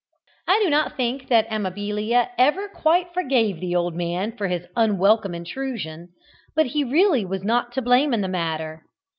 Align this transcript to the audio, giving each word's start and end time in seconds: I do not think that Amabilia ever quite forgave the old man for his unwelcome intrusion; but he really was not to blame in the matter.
I 0.47 0.59
do 0.63 0.69
not 0.71 0.97
think 0.97 1.27
that 1.27 1.47
Amabilia 1.51 2.29
ever 2.35 2.67
quite 2.69 3.13
forgave 3.13 3.59
the 3.59 3.75
old 3.75 3.93
man 3.93 4.35
for 4.35 4.47
his 4.47 4.65
unwelcome 4.75 5.35
intrusion; 5.35 6.09
but 6.55 6.65
he 6.65 6.83
really 6.83 7.23
was 7.23 7.43
not 7.43 7.71
to 7.73 7.83
blame 7.83 8.11
in 8.11 8.21
the 8.21 8.27
matter. 8.27 8.81